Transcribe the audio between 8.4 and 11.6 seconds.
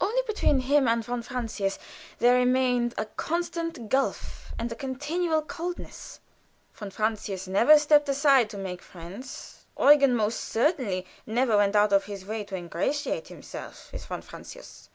to make friends; Eugen most certainly never